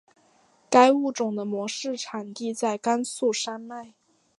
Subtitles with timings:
[0.67, 3.93] 该物种的模式产地在甘肃山脉。